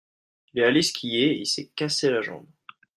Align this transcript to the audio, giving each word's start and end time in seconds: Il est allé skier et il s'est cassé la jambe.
Il 0.55 0.59
est 0.59 0.65
allé 0.65 0.81
skier 0.81 1.33
et 1.37 1.41
il 1.41 1.45
s'est 1.45 1.69
cassé 1.75 2.09
la 2.09 2.21
jambe. 2.23 2.47